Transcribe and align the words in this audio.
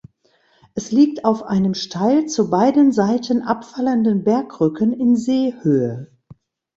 Es 0.73 0.89
liegt 0.91 1.25
auf 1.25 1.43
einem 1.43 1.75
steil 1.75 2.25
zu 2.25 2.49
beiden 2.49 2.91
Seiten 2.91 3.43
abfallenden 3.43 4.23
Bergrücken 4.23 4.93
in 4.93 5.15
Seehöhe. 5.15 6.09